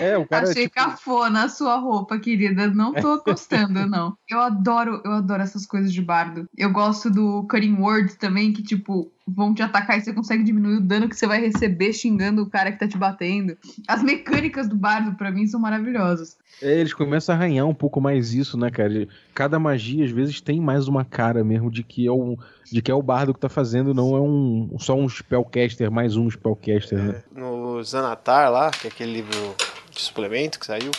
É, 0.00 0.16
o 0.16 0.26
cara. 0.26 0.48
Achei 0.48 0.62
tipo... 0.62 0.76
cafona 0.76 1.44
a 1.44 1.48
sua 1.50 1.76
roupa, 1.76 2.18
querida. 2.18 2.68
Não 2.68 2.94
tô 2.94 3.20
gostando, 3.22 3.86
não. 3.86 4.16
Eu 4.26 4.40
adoro, 4.40 5.02
eu 5.04 5.12
adoro 5.12 5.42
essas 5.42 5.66
coisas 5.66 5.92
de 5.92 6.00
bardo. 6.00 6.48
Eu 6.56 6.72
gosto 6.72 7.10
do 7.10 7.46
Cutting 7.50 7.76
Word 7.78 8.16
também, 8.16 8.50
que, 8.50 8.62
tipo, 8.62 9.12
vão 9.28 9.54
te 9.54 9.62
atacar 9.62 9.98
e 9.98 10.00
você 10.00 10.12
consegue 10.12 10.42
diminuir 10.42 10.76
o 10.76 10.80
dano 10.80 11.08
que 11.08 11.16
você 11.16 11.26
vai 11.26 11.40
receber 11.40 11.92
xingando 11.92 12.42
o 12.42 12.50
cara 12.50 12.72
que 12.72 12.78
tá 12.78 12.88
te 12.88 12.96
batendo. 12.96 13.56
As 13.86 14.02
mecânicas 14.02 14.68
do 14.68 14.74
bardo, 14.74 15.14
para 15.16 15.30
mim, 15.30 15.46
são 15.46 15.60
maravilhosas. 15.60 16.36
É, 16.62 16.80
eles 16.80 16.94
começam 16.94 17.34
a 17.34 17.38
arranhar 17.38 17.66
um 17.66 17.74
pouco 17.74 18.00
mais 18.00 18.32
isso, 18.32 18.56
né, 18.56 18.70
cara? 18.70 19.06
Cada 19.34 19.58
magia, 19.58 20.04
às 20.04 20.10
vezes, 20.10 20.40
tem 20.40 20.60
mais 20.60 20.88
uma 20.88 21.04
cara 21.04 21.44
mesmo 21.44 21.70
de 21.70 21.82
que 21.82 22.06
é, 22.06 22.12
um, 22.12 22.36
de 22.72 22.80
que 22.80 22.90
é 22.90 22.94
o 22.94 23.02
bardo 23.02 23.34
que 23.34 23.40
tá 23.40 23.48
fazendo, 23.48 23.92
não 23.94 24.16
é 24.16 24.20
um 24.20 24.76
só 24.78 24.94
um 24.94 25.08
spellcaster, 25.08 25.90
mais 25.90 26.16
um 26.16 26.28
spellcaster, 26.28 26.98
né? 26.98 27.22
É, 27.36 27.38
no 27.40 27.82
Zanatar 27.84 28.50
lá, 28.50 28.70
que 28.70 28.86
é 28.86 28.90
aquele 28.90 29.12
livro 29.12 29.54
de 29.90 30.00
suplemento 30.00 30.58
que 30.58 30.66
saiu, 30.66 30.90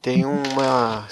tem 0.00 0.24
uma 0.24 1.06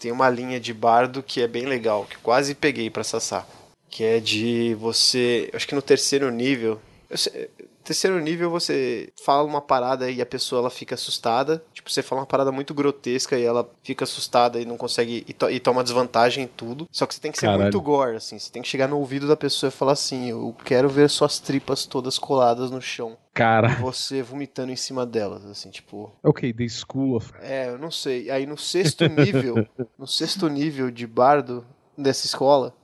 tem 0.00 0.10
uma 0.10 0.30
linha 0.30 0.58
de 0.58 0.72
bardo 0.72 1.22
que 1.22 1.42
é 1.42 1.46
bem 1.46 1.66
legal, 1.66 2.06
que 2.06 2.16
quase 2.18 2.54
peguei 2.54 2.88
para 2.88 3.04
Sassá 3.04 3.44
que 3.90 4.04
é 4.04 4.20
de 4.20 4.74
você, 4.76 5.50
acho 5.52 5.66
que 5.66 5.74
no 5.74 5.82
terceiro 5.82 6.30
nível, 6.30 6.80
sei, 7.14 7.50
terceiro 7.82 8.20
nível 8.20 8.48
você 8.48 9.12
fala 9.24 9.42
uma 9.42 9.60
parada 9.60 10.08
e 10.08 10.22
a 10.22 10.26
pessoa 10.26 10.60
ela 10.60 10.70
fica 10.70 10.94
assustada, 10.94 11.62
tipo 11.72 11.90
você 11.90 12.02
fala 12.02 12.20
uma 12.20 12.26
parada 12.26 12.52
muito 12.52 12.72
grotesca 12.72 13.36
e 13.36 13.42
ela 13.42 13.68
fica 13.82 14.04
assustada 14.04 14.60
e 14.60 14.64
não 14.64 14.76
consegue 14.76 15.24
e, 15.26 15.32
to, 15.32 15.50
e 15.50 15.58
toma 15.58 15.82
desvantagem 15.82 16.44
em 16.44 16.46
tudo. 16.46 16.86
Só 16.92 17.04
que 17.04 17.14
você 17.14 17.20
tem 17.20 17.32
que 17.32 17.38
ser 17.38 17.46
Caralho. 17.46 17.62
muito 17.62 17.80
gore, 17.80 18.16
assim, 18.16 18.38
você 18.38 18.50
tem 18.52 18.62
que 18.62 18.68
chegar 18.68 18.86
no 18.86 18.96
ouvido 18.96 19.26
da 19.26 19.36
pessoa 19.36 19.68
e 19.68 19.72
falar 19.72 19.92
assim, 19.92 20.30
eu 20.30 20.54
quero 20.64 20.88
ver 20.88 21.10
suas 21.10 21.40
tripas 21.40 21.84
todas 21.84 22.16
coladas 22.16 22.70
no 22.70 22.80
chão. 22.80 23.16
Cara. 23.34 23.72
E 23.72 23.76
você 23.76 24.22
vomitando 24.22 24.70
em 24.70 24.76
cima 24.76 25.04
delas, 25.04 25.44
assim, 25.46 25.70
tipo. 25.70 26.12
Ok, 26.22 26.52
The 26.52 26.68
School 26.68 27.16
of. 27.16 27.32
É, 27.40 27.70
eu 27.70 27.78
não 27.78 27.90
sei. 27.90 28.30
Aí 28.30 28.46
no 28.46 28.56
sexto 28.56 29.06
nível, 29.08 29.66
no 29.98 30.06
sexto 30.06 30.48
nível 30.48 30.90
de 30.90 31.06
bardo 31.06 31.64
dessa 31.96 32.26
escola, 32.26 32.74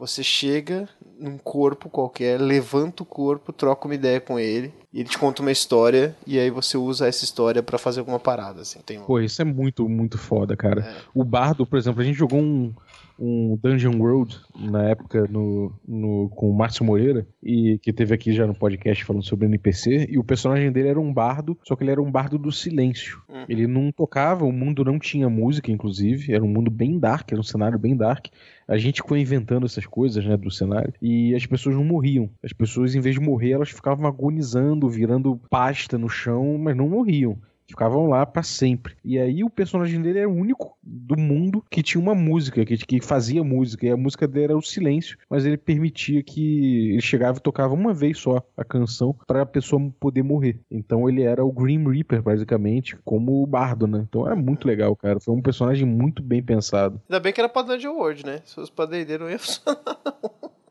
você 0.00 0.24
chega 0.24 0.88
num 1.18 1.36
corpo 1.36 1.90
qualquer, 1.90 2.40
levanta 2.40 3.02
o 3.02 3.06
corpo, 3.06 3.52
troca 3.52 3.86
uma 3.86 3.94
ideia 3.94 4.18
com 4.18 4.38
ele, 4.38 4.72
ele 4.92 5.08
te 5.08 5.18
conta 5.18 5.40
uma 5.40 5.52
história, 5.52 6.16
e 6.26 6.38
aí 6.38 6.50
você 6.50 6.76
usa 6.76 7.06
essa 7.06 7.24
história 7.24 7.62
para 7.62 7.78
fazer 7.78 8.00
alguma 8.00 8.18
parada, 8.18 8.62
assim. 8.62 8.80
Tem 8.84 9.00
Pô, 9.00 9.20
isso 9.20 9.40
é 9.40 9.44
muito, 9.44 9.88
muito 9.88 10.18
foda, 10.18 10.56
cara. 10.56 10.80
É. 10.80 10.96
O 11.14 11.22
Bardo, 11.22 11.64
por 11.64 11.78
exemplo, 11.78 12.00
a 12.00 12.04
gente 12.04 12.18
jogou 12.18 12.40
um, 12.40 12.74
um 13.20 13.58
Dungeon 13.62 13.98
World 13.98 14.40
na 14.58 14.88
época 14.88 15.26
no, 15.28 15.72
no, 15.86 16.30
com 16.30 16.50
o 16.50 16.54
Márcio 16.54 16.84
Moreira, 16.84 17.26
e 17.42 17.78
que 17.82 17.92
teve 17.92 18.14
aqui 18.14 18.32
já 18.32 18.46
no 18.46 18.54
podcast 18.54 19.04
falando 19.04 19.22
sobre 19.22 19.46
NPC, 19.46 20.08
e 20.10 20.18
o 20.18 20.24
personagem 20.24 20.72
dele 20.72 20.88
era 20.88 20.98
um 20.98 21.12
bardo, 21.12 21.56
só 21.62 21.76
que 21.76 21.84
ele 21.84 21.90
era 21.90 22.02
um 22.02 22.10
bardo 22.10 22.38
do 22.38 22.50
silêncio. 22.50 23.20
Uhum. 23.28 23.44
Ele 23.46 23.66
não 23.66 23.92
tocava, 23.92 24.44
o 24.44 24.52
mundo 24.52 24.84
não 24.84 24.98
tinha 24.98 25.28
música, 25.28 25.70
inclusive, 25.70 26.32
era 26.32 26.42
um 26.42 26.48
mundo 26.48 26.70
bem 26.70 26.98
dark, 26.98 27.30
era 27.30 27.40
um 27.40 27.44
cenário 27.44 27.78
bem 27.78 27.94
dark. 27.94 28.26
A 28.66 28.78
gente 28.78 29.02
ficou 29.02 29.16
inventando 29.16 29.66
essas 29.66 29.84
coisas, 29.84 30.24
né, 30.24 30.36
do 30.36 30.50
cenário, 30.50 30.94
e 31.02 31.34
as 31.34 31.44
pessoas 31.44 31.74
não 31.74 31.84
morriam. 31.84 32.30
As 32.42 32.52
pessoas, 32.52 32.94
em 32.94 33.00
vez 33.00 33.16
de 33.16 33.20
morrer, 33.20 33.50
elas 33.50 33.70
ficavam 33.70 34.06
agonizando, 34.06 34.79
virando 34.88 35.40
pasta 35.50 35.98
no 35.98 36.08
chão, 36.08 36.58
mas 36.58 36.76
não 36.76 36.88
morriam. 36.88 37.38
Ficavam 37.70 38.08
lá 38.08 38.26
para 38.26 38.42
sempre. 38.42 38.96
E 39.04 39.16
aí 39.16 39.44
o 39.44 39.48
personagem 39.48 40.02
dele 40.02 40.18
era 40.18 40.28
o 40.28 40.34
único 40.34 40.76
do 40.82 41.16
mundo 41.16 41.64
que 41.70 41.84
tinha 41.84 42.02
uma 42.02 42.16
música, 42.16 42.64
que, 42.64 42.76
que 42.76 43.00
fazia 43.00 43.44
música. 43.44 43.86
E 43.86 43.90
a 43.90 43.96
música 43.96 44.26
dele 44.26 44.46
era 44.46 44.56
o 44.56 44.62
silêncio, 44.62 45.16
mas 45.30 45.46
ele 45.46 45.56
permitia 45.56 46.20
que 46.20 46.90
ele 46.90 47.00
chegava 47.00 47.38
e 47.38 47.40
tocava 47.40 47.72
uma 47.72 47.94
vez 47.94 48.18
só 48.18 48.42
a 48.56 48.64
canção 48.64 49.16
para 49.24 49.42
a 49.42 49.46
pessoa 49.46 49.80
poder 50.00 50.24
morrer. 50.24 50.58
Então 50.68 51.08
ele 51.08 51.22
era 51.22 51.44
o 51.44 51.52
Grim 51.52 51.88
Reaper, 51.88 52.20
basicamente, 52.20 52.96
como 53.04 53.40
o 53.40 53.46
bardo, 53.46 53.86
né? 53.86 54.04
Então 54.08 54.26
era 54.26 54.34
muito 54.34 54.66
legal, 54.66 54.96
cara. 54.96 55.20
Foi 55.20 55.32
um 55.32 55.42
personagem 55.42 55.86
muito 55.86 56.24
bem 56.24 56.42
pensado. 56.42 57.00
Ainda 57.08 57.20
bem 57.20 57.32
que 57.32 57.40
era 57.40 57.48
pra 57.48 57.62
Dungeon 57.62 57.94
World, 57.94 58.26
né? 58.26 58.42
Se 58.44 58.56
fosse 58.56 58.72
pra 58.72 58.84
D&D 58.84 59.16
não 59.16 59.30
ia 59.30 59.38
funcionar, 59.38 59.96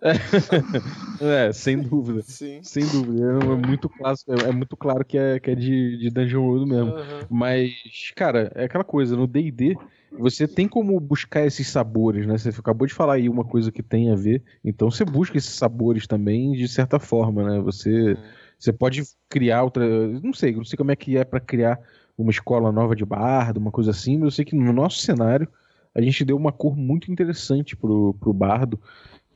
é, 1.21 1.51
sem 1.51 1.81
dúvida. 1.81 2.21
Sim. 2.21 2.61
Sem 2.63 2.85
dúvida. 2.87 3.25
É, 3.25 3.67
muito 3.67 3.89
clássico, 3.89 4.33
é, 4.33 4.49
é, 4.49 4.51
muito 4.51 4.77
claro 4.77 5.03
que 5.03 5.17
é, 5.17 5.39
que 5.39 5.51
é 5.51 5.55
de, 5.55 5.97
de 5.97 6.09
Dungeon 6.09 6.41
World 6.41 6.69
mesmo. 6.69 6.93
Uhum. 6.93 7.19
Mas, 7.29 7.73
cara, 8.15 8.51
é 8.55 8.65
aquela 8.65 8.83
coisa, 8.83 9.15
no 9.15 9.27
DD, 9.27 9.75
você 10.11 10.47
tem 10.47 10.67
como 10.67 10.99
buscar 10.99 11.45
esses 11.45 11.67
sabores, 11.67 12.25
né? 12.25 12.37
Você 12.37 12.49
acabou 12.49 12.87
de 12.87 12.93
falar 12.93 13.13
aí 13.13 13.29
uma 13.29 13.43
coisa 13.43 13.71
que 13.71 13.83
tem 13.83 14.11
a 14.11 14.15
ver. 14.15 14.41
Então 14.63 14.89
você 14.89 15.03
busca 15.03 15.37
esses 15.37 15.53
sabores 15.53 16.07
também, 16.07 16.53
de 16.53 16.67
certa 16.67 16.99
forma, 16.99 17.43
né? 17.43 17.59
Você, 17.61 18.13
uhum. 18.13 18.17
você 18.57 18.71
pode 18.71 19.03
criar 19.27 19.63
outra. 19.63 19.85
Não 20.19 20.33
sei, 20.33 20.55
não 20.55 20.63
sei 20.63 20.77
como 20.77 20.91
é 20.91 20.95
que 20.95 21.17
é 21.17 21.25
para 21.25 21.39
criar 21.39 21.79
uma 22.17 22.31
escola 22.31 22.71
nova 22.71 22.95
de 22.95 23.05
bardo, 23.05 23.57
uma 23.57 23.71
coisa 23.71 23.91
assim, 23.91 24.17
mas 24.17 24.25
eu 24.25 24.31
sei 24.31 24.45
que 24.45 24.55
no 24.55 24.73
nosso 24.73 24.99
cenário 24.99 25.47
a 25.95 26.01
gente 26.01 26.25
deu 26.25 26.35
uma 26.35 26.51
cor 26.51 26.75
muito 26.75 27.11
interessante 27.11 27.75
pro, 27.75 28.13
pro 28.19 28.33
bardo, 28.33 28.79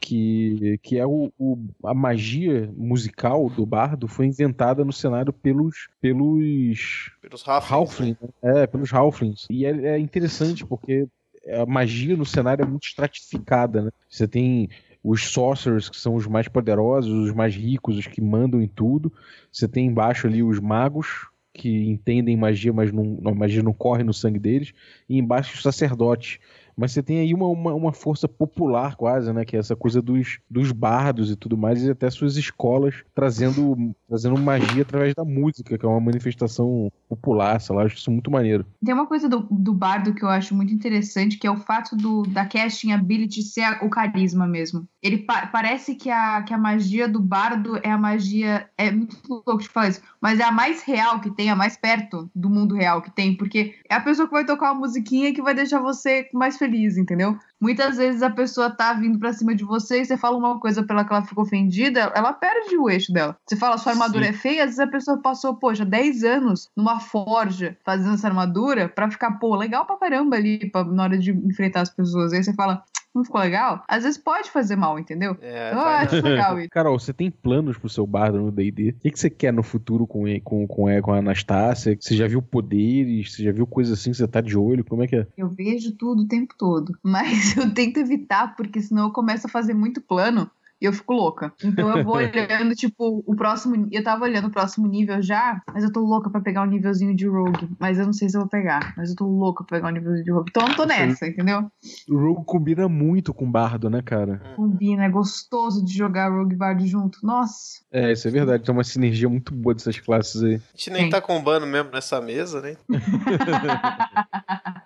que, 0.03 0.77
que 0.83 0.97
é 0.97 1.07
o, 1.07 1.31
o, 1.39 1.57
a 1.81 1.93
magia 1.93 2.69
musical 2.75 3.49
do 3.49 3.65
bardo 3.65 4.05
foi 4.05 4.25
inventada 4.25 4.83
no 4.83 4.91
cenário 4.91 5.31
pelos 5.31 5.87
pelos 6.01 7.09
Pelos 7.21 7.47
Halflings, 7.47 8.17
né? 8.21 8.63
é, 8.63 8.67
pelos 8.67 8.93
Halflings. 8.93 9.47
E 9.49 9.65
é, 9.65 9.69
é 9.69 9.97
interessante 9.97 10.65
porque 10.65 11.07
a 11.47 11.65
magia 11.65 12.17
no 12.17 12.25
cenário 12.25 12.63
é 12.63 12.67
muito 12.67 12.85
estratificada, 12.85 13.83
né? 13.83 13.91
Você 14.09 14.27
tem 14.27 14.69
os 15.01 15.29
sorcerers, 15.29 15.87
que 15.87 15.97
são 15.97 16.15
os 16.15 16.27
mais 16.27 16.49
poderosos, 16.49 17.29
os 17.29 17.33
mais 17.33 17.55
ricos, 17.55 17.97
os 17.97 18.05
que 18.05 18.19
mandam 18.19 18.61
em 18.61 18.67
tudo. 18.67 19.11
Você 19.49 19.69
tem 19.69 19.85
embaixo 19.85 20.27
ali 20.27 20.43
os 20.43 20.59
magos, 20.59 21.27
que 21.53 21.89
entendem 21.89 22.35
magia, 22.35 22.73
mas 22.73 22.91
não, 22.91 23.19
a 23.25 23.33
magia 23.33 23.63
não 23.63 23.73
corre 23.73 24.03
no 24.03 24.13
sangue 24.13 24.39
deles. 24.39 24.73
E 25.07 25.17
embaixo 25.17 25.55
os 25.55 25.61
sacerdotes, 25.61 26.39
mas 26.75 26.91
você 26.91 27.03
tem 27.03 27.19
aí 27.19 27.33
uma, 27.33 27.47
uma, 27.47 27.73
uma, 27.73 27.93
força 27.93 28.27
popular 28.27 28.95
quase, 28.95 29.31
né? 29.31 29.45
Que 29.45 29.55
é 29.55 29.59
essa 29.59 29.75
coisa 29.75 30.01
dos, 30.01 30.39
dos 30.49 30.71
bardos 30.71 31.31
e 31.31 31.35
tudo 31.35 31.57
mais, 31.57 31.83
e 31.83 31.91
até 31.91 32.09
suas 32.09 32.37
escolas 32.37 33.03
trazendo, 33.13 33.93
trazendo 34.07 34.37
magia 34.37 34.81
através 34.81 35.13
da 35.13 35.23
música, 35.23 35.77
que 35.77 35.85
é 35.85 35.89
uma 35.89 35.99
manifestação 35.99 36.91
popular, 37.15 37.59
lá, 37.69 37.83
acho 37.83 37.95
isso 37.95 38.11
muito 38.11 38.31
maneiro. 38.31 38.65
Tem 38.83 38.93
uma 38.93 39.07
coisa 39.07 39.27
do, 39.29 39.47
do 39.49 39.73
bardo 39.73 40.13
que 40.13 40.23
eu 40.23 40.29
acho 40.29 40.55
muito 40.55 40.73
interessante, 40.73 41.37
que 41.37 41.47
é 41.47 41.51
o 41.51 41.57
fato 41.57 41.95
do, 41.95 42.23
da 42.23 42.45
casting 42.45 42.91
ability 42.91 43.41
ser 43.41 43.83
o 43.83 43.89
carisma 43.89 44.47
mesmo. 44.47 44.87
Ele 45.01 45.17
pa 45.17 45.47
parece 45.47 45.95
que 45.95 46.09
a, 46.09 46.41
que 46.43 46.53
a 46.53 46.57
magia 46.57 47.07
do 47.07 47.19
bardo 47.19 47.77
é 47.83 47.89
a 47.89 47.97
magia. 47.97 48.69
É 48.77 48.91
muito 48.91 49.17
louco 49.29 49.57
de 49.57 49.69
falar 49.69 49.89
isso, 49.89 50.01
mas 50.21 50.39
é 50.39 50.43
a 50.43 50.51
mais 50.51 50.83
real 50.83 51.19
que 51.19 51.29
tem, 51.29 51.49
a 51.49 51.55
mais 51.55 51.77
perto 51.77 52.29
do 52.33 52.49
mundo 52.49 52.75
real 52.75 53.01
que 53.01 53.11
tem, 53.11 53.35
porque 53.35 53.75
é 53.89 53.95
a 53.95 54.01
pessoa 54.01 54.27
que 54.27 54.33
vai 54.33 54.45
tocar 54.45 54.71
uma 54.71 54.81
musiquinha 54.81 55.33
que 55.33 55.41
vai 55.41 55.53
deixar 55.53 55.79
você 55.79 56.29
mais 56.33 56.57
feliz, 56.57 56.97
entendeu? 56.97 57.37
Muitas 57.63 57.95
vezes 57.95 58.21
a 58.21 58.29
pessoa 58.29 58.69
tá 58.69 58.91
vindo 58.91 59.17
pra 59.17 59.31
cima 59.31 59.55
de 59.55 59.63
você 59.63 60.01
e 60.01 60.05
você 60.05 60.17
fala 60.17 60.35
uma 60.35 60.59
coisa 60.59 60.83
pela 60.83 61.05
que 61.05 61.13
ela 61.13 61.23
ficou 61.23 61.45
ofendida, 61.45 62.11
ela 62.13 62.33
perde 62.33 62.75
o 62.75 62.89
eixo 62.89 63.13
dela. 63.13 63.37
Você 63.47 63.55
fala, 63.55 63.77
sua 63.77 63.93
armadura 63.93 64.25
Sim. 64.25 64.29
é 64.31 64.33
feia, 64.33 64.63
às 64.63 64.71
vezes 64.71 64.79
a 64.81 64.87
pessoa 64.87 65.21
passou, 65.21 65.55
poxa, 65.55 65.85
10 65.85 66.25
anos 66.25 66.69
numa 66.75 66.99
forja 66.99 67.77
fazendo 67.85 68.15
essa 68.15 68.27
armadura 68.27 68.89
pra 68.89 69.09
ficar, 69.09 69.39
pô, 69.39 69.55
legal 69.55 69.85
pra 69.85 69.95
caramba 69.95 70.35
ali 70.35 70.69
pra, 70.69 70.83
na 70.83 71.03
hora 71.03 71.17
de 71.17 71.31
enfrentar 71.31 71.79
as 71.79 71.89
pessoas. 71.89 72.33
Aí 72.33 72.43
você 72.43 72.53
fala, 72.53 72.83
não 73.13 73.23
ficou 73.23 73.39
legal? 73.39 73.83
Às 73.87 74.03
vezes 74.03 74.17
pode 74.17 74.49
fazer 74.49 74.75
mal, 74.75 74.97
entendeu? 74.97 75.37
É, 75.39 75.71
eu 75.71 75.79
acho 75.79 76.15
legal 76.21 76.59
isso. 76.59 76.69
Carol, 76.69 76.99
você 76.99 77.13
tem 77.13 77.29
planos 77.29 77.77
pro 77.77 77.87
seu 77.87 78.07
bardo 78.07 78.39
no 78.39 78.51
D&D? 78.51 78.89
O 78.89 78.93
que, 79.01 79.11
que 79.11 79.19
você 79.19 79.29
quer 79.29 79.53
no 79.53 79.61
futuro 79.61 80.07
com, 80.07 80.23
com, 80.41 80.67
com, 80.67 81.01
com 81.01 81.13
a 81.13 81.17
Anastácia? 81.17 81.95
Você 81.99 82.15
já 82.15 82.27
viu 82.27 82.41
poderes? 82.41 83.33
Você 83.33 83.43
já 83.43 83.51
viu 83.51 83.67
coisas 83.67 83.99
assim 83.99 84.11
que 84.11 84.17
você 84.17 84.27
tá 84.27 84.41
de 84.41 84.57
olho? 84.57 84.83
Como 84.83 85.03
é 85.03 85.07
que 85.07 85.15
é? 85.15 85.27
Eu 85.37 85.47
vejo 85.47 85.91
tudo 85.95 86.23
o 86.23 86.27
tempo 86.27 86.55
todo, 86.57 86.97
mas 87.03 87.52
eu 87.59 87.73
tento 87.73 87.97
evitar, 87.97 88.55
porque 88.55 88.81
senão 88.81 89.05
eu 89.05 89.11
começo 89.11 89.47
a 89.47 89.49
fazer 89.49 89.73
muito 89.73 90.01
plano 90.01 90.49
e 90.83 90.85
eu 90.85 90.91
fico 90.91 91.13
louca. 91.13 91.53
Então 91.63 91.97
eu 91.97 92.03
vou 92.03 92.15
olhando, 92.19 92.75
tipo, 92.75 93.23
o 93.25 93.35
próximo. 93.37 93.87
Eu 93.89 94.03
tava 94.03 94.25
olhando 94.25 94.47
o 94.47 94.51
próximo 94.51 94.85
nível 94.85 95.21
já, 95.21 95.61
mas 95.73 95.81
eu 95.81 95.91
tô 95.91 96.01
louca 96.01 96.29
pra 96.29 96.41
pegar 96.41 96.63
um 96.63 96.65
nívelzinho 96.65 97.15
de 97.15 97.25
Rogue. 97.25 97.69
Mas 97.79 97.97
eu 97.97 98.05
não 98.05 98.11
sei 98.11 98.27
se 98.27 98.35
eu 98.35 98.41
vou 98.41 98.49
pegar. 98.49 98.93
Mas 98.97 99.09
eu 99.09 99.15
tô 99.15 99.25
louca 99.25 99.63
pra 99.63 99.77
pegar 99.77 99.87
um 99.87 99.93
nívelzinho 99.93 100.25
de 100.25 100.31
Rogue. 100.31 100.49
Então 100.49 100.67
eu 100.67 100.75
tô 100.75 100.83
nessa, 100.83 101.25
entendeu? 101.25 101.71
O 102.09 102.17
Rogue 102.17 102.43
combina 102.45 102.89
muito 102.89 103.33
com 103.33 103.49
Bardo, 103.49 103.89
né, 103.89 104.01
cara? 104.01 104.41
Combina, 104.57 105.05
é 105.05 105.09
gostoso 105.09 105.85
de 105.85 105.95
jogar 105.95 106.29
Rogue 106.29 106.53
e 106.53 106.57
Bardo 106.57 106.85
junto. 106.85 107.19
Nossa. 107.23 107.81
É, 107.89 108.11
isso 108.11 108.27
é 108.27 108.31
verdade. 108.31 108.63
Tem 108.63 108.75
uma 108.75 108.83
sinergia 108.83 109.29
muito 109.29 109.53
boa 109.53 109.73
dessas 109.73 109.97
classes 109.97 110.43
aí. 110.43 110.55
A 110.55 110.59
gente 110.75 110.89
nem 110.89 111.05
Sim. 111.05 111.09
tá 111.11 111.21
combando 111.21 111.65
mesmo 111.65 111.91
nessa 111.91 112.19
mesa, 112.19 112.59
né? 112.59 112.75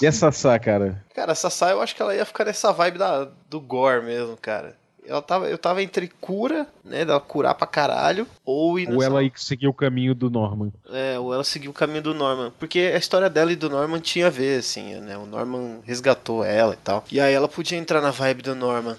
E 0.00 0.06
a 0.06 0.12
Sassá, 0.12 0.58
cara? 0.58 1.04
Cara, 1.14 1.32
a 1.32 1.34
Sassá 1.34 1.70
eu 1.70 1.80
acho 1.80 1.94
que 1.94 2.02
ela 2.02 2.14
ia 2.14 2.24
ficar 2.24 2.44
nessa 2.44 2.72
vibe 2.72 2.98
da, 2.98 3.28
do 3.48 3.60
gore 3.60 4.04
mesmo, 4.04 4.36
cara 4.36 4.80
ela 5.06 5.20
tava, 5.20 5.48
eu 5.48 5.58
tava 5.58 5.82
entre 5.82 6.08
cura, 6.20 6.66
né, 6.84 7.04
dela 7.04 7.20
curar 7.20 7.54
pra 7.54 7.66
caralho, 7.66 8.26
ou 8.44 8.78
ir 8.78 8.88
Ou 8.88 9.02
ela 9.02 9.20
seguir 9.34 9.66
o 9.66 9.74
caminho 9.74 10.14
do 10.14 10.30
Norman. 10.30 10.72
É, 10.88 11.18
ou 11.18 11.34
ela 11.34 11.42
seguiu 11.42 11.70
o 11.72 11.74
caminho 11.74 12.02
do 12.02 12.14
Norman. 12.14 12.52
Porque 12.58 12.78
a 12.94 12.98
história 12.98 13.28
dela 13.28 13.52
e 13.52 13.56
do 13.56 13.68
Norman 13.68 13.98
tinha 13.98 14.28
a 14.28 14.30
ver, 14.30 14.60
assim, 14.60 14.94
né? 15.00 15.16
O 15.16 15.26
Norman 15.26 15.80
resgatou 15.84 16.44
ela 16.44 16.74
e 16.74 16.76
tal. 16.76 17.04
E 17.10 17.20
aí 17.20 17.34
ela 17.34 17.48
podia 17.48 17.76
entrar 17.78 18.00
na 18.00 18.10
vibe 18.10 18.42
do 18.42 18.54
Norman, 18.54 18.96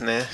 né? 0.00 0.26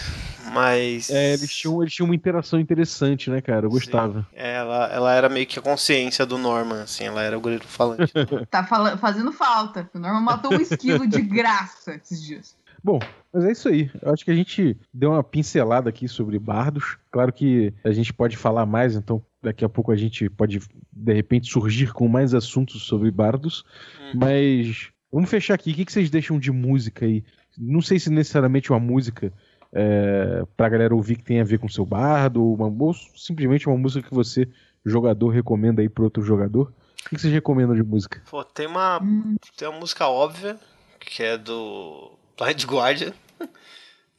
Mas. 0.53 1.11
É, 1.11 1.33
eles 1.33 1.55
tinham, 1.55 1.83
eles 1.83 1.95
tinham 1.95 2.07
uma 2.07 2.15
interação 2.15 2.59
interessante, 2.59 3.31
né, 3.31 3.41
cara? 3.41 3.67
Eu 3.67 3.71
gostava. 3.71 4.27
É, 4.33 4.55
ela, 4.55 4.87
ela 4.93 5.15
era 5.15 5.29
meio 5.29 5.47
que 5.47 5.59
a 5.59 5.63
consciência 5.63 6.27
do 6.27 6.39
Norman, 6.39 6.83
assim, 6.83 7.05
ela 7.05 7.23
era 7.23 7.37
o 7.37 7.41
grilo 7.41 7.65
falante. 7.65 8.13
tá 8.51 8.65
fala 8.65 8.97
fazendo 8.97 9.33
falta. 9.33 9.89
O 9.95 9.99
Norman 9.99 10.21
matou 10.21 10.53
um 10.53 10.61
esquilo 10.61 11.07
de 11.07 11.21
graça 11.23 11.95
esses 11.95 12.23
dias. 12.23 12.57
Bom, 12.85 12.99
mas 13.33 13.45
é 13.45 13.53
isso 13.53 13.69
aí. 13.69 13.91
Eu 14.03 14.13
acho 14.13 14.23
que 14.25 14.31
a 14.31 14.35
gente 14.35 14.77
deu 14.93 15.13
uma 15.13 15.25
pincelada 15.25 15.89
aqui 15.89 16.07
sobre 16.07 16.39
bardos. 16.39 16.99
Claro 17.11 17.33
que 17.33 17.73
a 17.83 17.91
gente 17.93 18.13
pode 18.13 18.37
falar 18.37 18.67
mais, 18.67 18.95
então 18.95 19.25
daqui 19.43 19.65
a 19.65 19.69
pouco 19.71 19.91
a 19.91 19.97
gente 19.97 20.29
pode, 20.29 20.61
de 20.93 21.13
repente, 21.15 21.51
surgir 21.51 21.95
com 21.95 22.07
mais 22.07 22.35
assuntos 22.35 22.83
sobre 22.83 23.11
bardos. 23.11 23.65
Uhum. 23.99 24.21
Mas 24.21 24.91
vamos 25.11 25.31
fechar 25.31 25.55
aqui. 25.55 25.73
O 25.73 25.75
que 25.75 25.91
vocês 25.91 26.11
deixam 26.11 26.39
de 26.39 26.53
música 26.53 27.07
aí? 27.07 27.25
Não 27.57 27.81
sei 27.81 27.99
se 27.99 28.11
necessariamente 28.11 28.71
uma 28.71 28.81
música 28.81 29.33
é, 29.75 30.45
pra 30.57 30.69
galera 30.69 30.95
ouvir 30.95 31.16
que 31.16 31.25
tem 31.25 31.40
a 31.40 31.45
ver 31.45 31.59
com 31.59 31.69
seu 31.69 31.85
bardo, 31.85 32.43
ou, 32.43 32.54
uma, 32.54 32.66
ou 32.66 32.95
simplesmente 32.95 33.69
uma 33.69 33.76
música 33.76 34.09
que 34.09 34.14
você, 34.14 34.49
jogador, 34.85 35.31
recomenda 35.31 35.83
aí 35.83 35.88
pro 35.88 36.04
outro 36.04 36.23
jogador. 36.23 36.73
O 37.04 37.09
que 37.11 37.19
vocês 37.19 37.33
recomendam 37.33 37.75
de 37.75 37.83
música? 37.83 38.23
Pô, 38.31 38.45
tem 38.45 38.66
uma, 38.66 39.02
hum. 39.02 39.37
tem 39.57 39.69
uma 39.69 39.81
música 39.81 40.09
óbvia, 40.09 40.57
que 41.00 41.23
é 41.23 41.37
do 41.37 42.12
Blind 42.38 42.64
Guardian, 42.64 43.12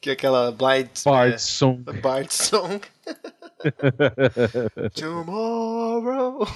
que 0.00 0.10
é 0.10 0.12
aquela 0.12 0.52
Blind 0.52 0.88
Bard 1.04 1.34
é, 1.34 1.38
Song. 1.38 1.82
Bard 2.02 2.32
Song. 2.32 2.80
Tomorrow 4.94 6.46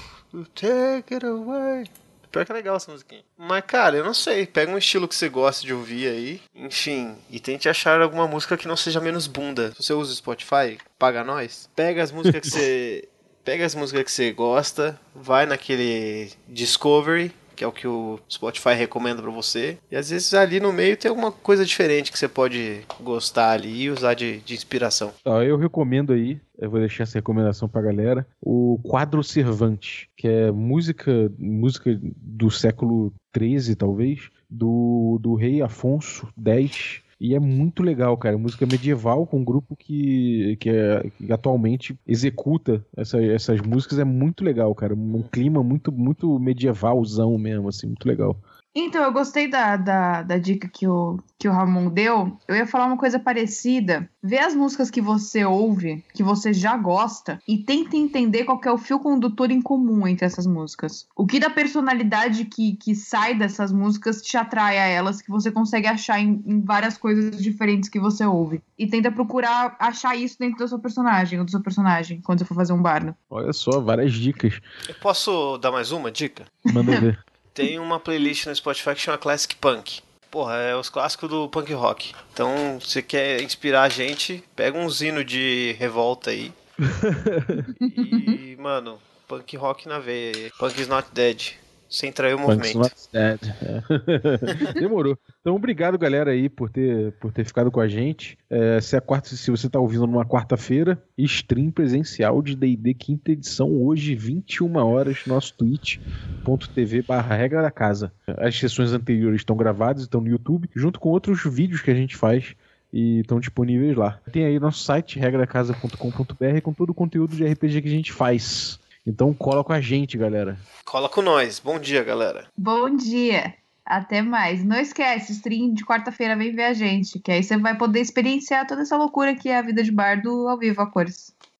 take 0.55 1.11
it 1.11 1.23
away. 1.23 1.85
Pior 2.31 2.45
que 2.45 2.51
é 2.51 2.55
legal 2.55 2.75
essa 2.75 2.91
musiquinha. 2.91 3.23
Mas, 3.37 3.63
cara, 3.65 3.97
eu 3.97 4.05
não 4.05 4.13
sei. 4.13 4.45
Pega 4.45 4.71
um 4.71 4.77
estilo 4.77 5.07
que 5.07 5.15
você 5.15 5.27
gosta 5.27 5.65
de 5.65 5.73
ouvir 5.73 6.07
aí. 6.07 6.41
Enfim. 6.55 7.15
E 7.29 7.39
tente 7.39 7.67
achar 7.67 8.01
alguma 8.01 8.27
música 8.27 8.57
que 8.57 8.67
não 8.67 8.77
seja 8.77 9.01
menos 9.01 9.27
bunda. 9.27 9.71
Se 9.71 9.83
você 9.83 9.93
usa 9.93 10.11
o 10.11 10.15
Spotify, 10.15 10.77
paga 10.97 11.23
nós. 11.23 11.69
Pega 11.75 12.01
as 12.01 12.11
músicas 12.11 12.41
que 12.41 12.49
você. 12.49 13.07
Pega 13.43 13.65
as 13.65 13.73
músicas 13.73 14.03
que 14.03 14.11
você 14.11 14.31
gosta. 14.31 14.99
Vai 15.15 15.47
naquele 15.47 16.31
Discovery 16.47 17.33
que 17.61 17.63
é 17.63 17.67
o 17.67 17.71
que 17.71 17.87
o 17.87 18.19
Spotify 18.27 18.73
recomenda 18.73 19.21
para 19.21 19.29
você. 19.29 19.77
E 19.91 19.95
às 19.95 20.09
vezes 20.09 20.33
ali 20.33 20.59
no 20.59 20.73
meio 20.73 20.97
tem 20.97 21.09
alguma 21.09 21.31
coisa 21.31 21.63
diferente 21.63 22.11
que 22.11 22.17
você 22.17 22.27
pode 22.27 22.81
gostar 22.99 23.51
ali 23.51 23.83
e 23.83 23.91
usar 23.91 24.15
de, 24.15 24.39
de 24.39 24.55
inspiração. 24.55 25.13
eu 25.23 25.57
recomendo 25.57 26.11
aí, 26.11 26.39
eu 26.61 26.69
vou 26.69 26.79
deixar 26.79 27.03
essa 27.03 27.17
recomendação 27.17 27.67
pra 27.67 27.81
galera, 27.81 28.25
o 28.39 28.79
Quadro 28.83 29.23
Cervante, 29.23 30.09
que 30.15 30.27
é 30.27 30.51
música, 30.51 31.31
música 31.37 31.99
do 32.01 32.51
século 32.51 33.11
XIII, 33.35 33.75
talvez, 33.75 34.29
do, 34.49 35.17
do 35.19 35.33
rei 35.33 35.61
Afonso 35.61 36.27
X 36.37 37.01
e 37.21 37.35
é 37.35 37.39
muito 37.39 37.83
legal, 37.83 38.17
cara. 38.17 38.35
Música 38.35 38.65
medieval 38.65 39.27
com 39.27 39.37
um 39.37 39.43
grupo 39.43 39.75
que, 39.75 40.57
que, 40.59 40.71
é, 40.71 41.07
que 41.17 41.31
atualmente 41.31 41.95
executa 42.07 42.83
essa, 42.97 43.23
essas 43.23 43.61
músicas 43.61 43.99
é 43.99 44.03
muito 44.03 44.43
legal, 44.43 44.73
cara. 44.73 44.95
Um 44.95 45.21
clima 45.21 45.63
muito, 45.63 45.91
muito 45.91 46.39
medievalzão 46.39 47.37
mesmo, 47.37 47.69
assim, 47.69 47.85
muito 47.85 48.07
legal. 48.07 48.35
Então, 48.73 49.03
eu 49.03 49.11
gostei 49.11 49.49
da, 49.49 49.75
da, 49.75 50.23
da, 50.23 50.37
dica 50.37 50.67
que 50.67 50.87
o, 50.87 51.19
que 51.37 51.47
o 51.47 51.51
Ramon 51.51 51.89
deu. 51.89 52.37
Eu 52.47 52.55
ia 52.55 52.65
falar 52.65 52.85
uma 52.85 52.97
coisa 52.97 53.19
parecida. 53.19 54.09
Vê 54.23 54.39
as 54.39 54.55
músicas 54.55 54.89
que 54.89 55.01
você 55.01 55.43
ouve, 55.43 56.03
que 56.13 56.23
você 56.23 56.53
já 56.53 56.77
gosta, 56.77 57.39
e 57.45 57.57
tenta 57.57 57.97
entender 57.97 58.45
qual 58.45 58.61
é 58.63 58.71
o 58.71 58.77
fio 58.77 58.99
condutor 58.99 59.51
em 59.51 59.61
comum 59.61 60.07
entre 60.07 60.25
essas 60.25 60.47
músicas. 60.47 61.05
O 61.15 61.25
que 61.25 61.39
da 61.39 61.49
personalidade 61.49 62.45
que, 62.45 62.77
que 62.77 62.95
sai 62.95 63.35
dessas 63.35 63.73
músicas 63.73 64.21
te 64.21 64.37
atrai 64.37 64.77
a 64.77 64.85
elas, 64.85 65.21
que 65.21 65.29
você 65.29 65.51
consegue 65.51 65.87
achar 65.87 66.19
em, 66.19 66.41
em 66.45 66.61
várias 66.61 66.97
coisas 66.97 67.41
diferentes 67.41 67.89
que 67.89 67.99
você 67.99 68.25
ouve. 68.25 68.61
E 68.79 68.87
tenta 68.87 69.11
procurar 69.11 69.75
achar 69.79 70.15
isso 70.15 70.37
dentro 70.39 70.59
do 70.59 70.67
seu 70.67 70.79
personagem, 70.79 71.39
ou 71.39 71.43
do 71.43 71.51
seu 71.51 71.61
personagem, 71.61 72.21
quando 72.21 72.39
você 72.39 72.45
for 72.45 72.55
fazer 72.55 72.71
um 72.71 72.81
bardo. 72.81 73.13
Olha 73.29 73.51
só, 73.51 73.81
várias 73.81 74.13
dicas. 74.13 74.61
Eu 74.87 74.95
posso 74.95 75.57
dar 75.57 75.71
mais 75.71 75.91
uma 75.91 76.09
dica? 76.09 76.45
Manda 76.71 76.97
ver. 76.97 77.19
tem 77.61 77.79
uma 77.79 77.99
playlist 77.99 78.47
no 78.47 78.55
Spotify 78.55 78.95
que 78.95 79.01
chama 79.01 79.17
Classic 79.17 79.55
Punk. 79.55 80.01
Porra, 80.31 80.55
é 80.55 80.75
os 80.75 80.89
clássicos 80.89 81.29
do 81.29 81.47
punk 81.49 81.73
rock. 81.73 82.13
Então, 82.33 82.79
se 82.81 83.03
quer 83.03 83.41
inspirar 83.41 83.83
a 83.83 83.89
gente, 83.89 84.43
pega 84.55 84.77
um 84.77 84.89
zino 84.89 85.23
de 85.23 85.75
revolta 85.77 86.31
aí. 86.31 86.51
e, 87.79 88.55
mano, 88.57 88.99
punk 89.27 89.55
rock 89.57 89.87
na 89.87 89.99
veia. 89.99 90.51
Punk 90.57 90.79
is 90.79 90.87
not 90.87 91.09
dead. 91.13 91.53
Sem 91.91 92.09
trair 92.09 92.35
o 92.35 92.39
movimento. 92.39 92.89
Dead. 93.11 93.39
É. 93.61 94.79
Demorou. 94.79 95.17
Então, 95.41 95.53
obrigado, 95.53 95.97
galera, 95.97 96.31
aí, 96.31 96.47
por 96.47 96.69
ter, 96.69 97.11
por 97.19 97.33
ter 97.33 97.43
ficado 97.43 97.69
com 97.69 97.81
a 97.81 97.87
gente. 97.89 98.37
É, 98.49 98.79
se, 98.79 98.95
a 98.95 99.01
quarta, 99.01 99.27
se 99.35 99.51
você 99.51 99.69
tá 99.69 99.77
ouvindo 99.77 100.07
numa 100.07 100.25
quarta-feira, 100.25 101.03
stream 101.17 101.69
presencial 101.69 102.41
de 102.41 102.55
D&D 102.55 102.93
quinta 102.93 103.33
edição, 103.33 103.69
hoje, 103.69 104.15
21 104.15 104.73
horas, 104.77 105.25
nosso 105.27 105.53
twitch.tv 105.57 107.01
barra 107.01 107.35
regra 107.35 107.61
da 107.61 107.71
casa. 107.71 108.13
As 108.25 108.57
sessões 108.57 108.93
anteriores 108.93 109.41
estão 109.41 109.57
gravadas, 109.57 110.03
estão 110.03 110.21
no 110.21 110.29
YouTube, 110.29 110.69
junto 110.73 110.97
com 110.97 111.09
outros 111.09 111.43
vídeos 111.43 111.81
que 111.81 111.91
a 111.91 111.95
gente 111.95 112.15
faz 112.15 112.55
e 112.93 113.19
estão 113.19 113.37
disponíveis 113.37 113.97
lá. 113.97 114.17
Tem 114.31 114.45
aí 114.45 114.59
nosso 114.59 114.81
site, 114.83 115.19
regradacasa.com.br, 115.19 116.61
com 116.63 116.73
todo 116.73 116.91
o 116.91 116.93
conteúdo 116.93 117.35
de 117.35 117.45
RPG 117.45 117.81
que 117.81 117.87
a 117.89 117.91
gente 117.91 118.13
faz. 118.13 118.79
Então 119.05 119.33
cola 119.33 119.63
com 119.63 119.73
a 119.73 119.81
gente, 119.81 120.17
galera. 120.17 120.57
Cola 120.85 121.09
com 121.09 121.21
nós. 121.21 121.59
Bom 121.59 121.79
dia, 121.79 122.03
galera. 122.03 122.47
Bom 122.57 122.95
dia. 122.95 123.55
Até 123.83 124.21
mais. 124.21 124.63
Não 124.63 124.79
esquece, 124.79 125.31
stream 125.31 125.73
de 125.73 125.83
quarta-feira 125.83 126.35
vem 126.35 126.53
ver 126.53 126.65
a 126.65 126.73
gente, 126.73 127.19
que 127.19 127.31
aí 127.31 127.43
você 127.43 127.57
vai 127.57 127.75
poder 127.75 127.99
experienciar 127.99 128.67
toda 128.67 128.81
essa 128.83 128.95
loucura 128.95 129.35
que 129.35 129.49
é 129.49 129.57
a 129.57 129.61
vida 129.61 129.83
de 129.83 129.91
bardo 129.91 130.47
ao 130.47 130.57
vivo 130.57 130.81
a 130.81 130.85
cores. 130.85 131.35